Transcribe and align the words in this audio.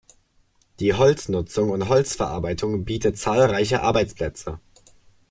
Die 0.79 0.95
Holznutzung 0.95 1.69
und 1.69 1.87
Holzverarbeitung 1.87 2.85
bietet 2.85 3.19
zahlreiche 3.19 3.83
Arbeitsplätze. 3.83 4.59